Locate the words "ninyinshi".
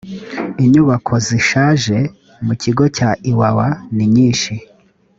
3.95-4.53